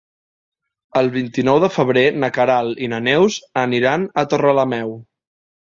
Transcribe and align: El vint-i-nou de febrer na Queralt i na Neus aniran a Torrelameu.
El 1.01 1.09
vint-i-nou 1.17 1.59
de 1.65 1.69
febrer 1.75 2.03
na 2.25 2.31
Queralt 2.39 2.83
i 2.87 2.91
na 2.95 3.03
Neus 3.11 3.39
aniran 3.67 4.11
a 4.25 4.27
Torrelameu. 4.35 4.99